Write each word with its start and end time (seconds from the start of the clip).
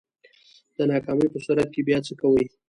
د 0.75 0.77
ناکامۍ 0.91 1.27
په 1.31 1.39
صورت 1.45 1.67
کی 1.73 1.81
بیا 1.87 1.99
څه 2.07 2.13
کوئ؟ 2.19 2.45